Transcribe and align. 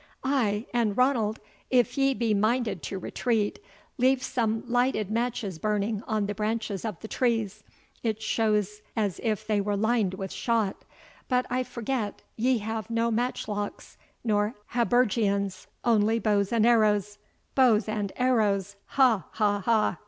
Ay, 0.23 0.65
and, 0.73 0.97
Ranald, 0.97 1.39
if 1.69 1.95
ye 1.95 2.15
be 2.15 2.33
minded 2.33 2.81
to 2.81 2.97
retreat, 2.97 3.59
leave 3.99 4.23
some 4.23 4.63
lighted 4.67 5.11
matches 5.11 5.59
burning 5.59 6.01
on 6.07 6.25
the 6.25 6.33
branches 6.33 6.83
of 6.83 6.99
the 7.01 7.07
trees 7.07 7.63
it 8.01 8.19
shows 8.19 8.81
as 8.95 9.19
if 9.21 9.45
they 9.45 9.61
were 9.61 9.77
lined 9.77 10.15
with 10.15 10.31
shot 10.31 10.85
But 11.29 11.45
I 11.51 11.61
forget 11.61 12.23
ye 12.35 12.57
have 12.57 12.89
no 12.89 13.11
match 13.11 13.47
locks 13.47 13.97
nor 14.23 14.55
habergeons 14.73 15.67
only 15.85 16.17
bows 16.17 16.51
and 16.51 16.65
arrows 16.65 17.19
bows 17.53 17.87
and 17.87 18.11
arrows! 18.15 18.77
ha! 18.87 19.27
ha! 19.33 19.59
ha!" 19.63 19.97